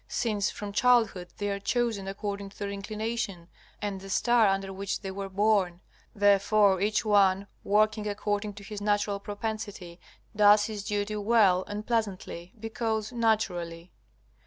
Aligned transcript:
Since 0.07 0.49
from 0.49 0.71
childhood 0.71 1.27
they 1.37 1.49
are 1.51 1.59
chosen 1.59 2.07
according 2.07 2.49
to 2.49 2.57
their 2.57 2.71
inclination 2.71 3.49
and 3.83 4.01
the 4.01 4.09
star 4.09 4.47
under 4.47 4.73
which 4.73 5.01
they 5.01 5.11
were 5.11 5.29
born, 5.29 5.79
therefore 6.15 6.81
each 6.81 7.05
one 7.05 7.45
working 7.63 8.07
according 8.07 8.55
to 8.55 8.63
his 8.63 8.81
natural 8.81 9.19
propensity 9.19 9.99
does 10.35 10.65
his 10.65 10.83
duty 10.85 11.17
well 11.17 11.63
and 11.67 11.85
pleasantly, 11.85 12.51
because 12.59 13.11
naturally. 13.11 13.91